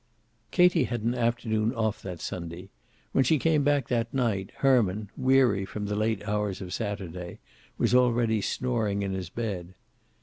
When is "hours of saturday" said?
6.27-7.37